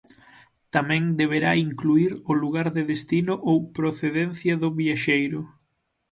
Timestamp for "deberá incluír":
1.21-2.11